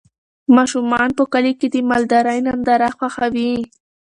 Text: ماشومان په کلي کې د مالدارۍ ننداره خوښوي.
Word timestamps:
ماشومان 0.55 1.09
په 1.17 1.23
کلي 1.33 1.53
کې 1.59 1.67
د 1.73 1.75
مالدارۍ 1.89 2.39
ننداره 2.47 2.89
خوښوي. 2.97 3.53